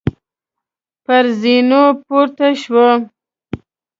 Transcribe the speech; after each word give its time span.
پر 1.03 1.25
زینو 1.41 1.83
پورته 2.05 2.47
شوو. 2.61 2.87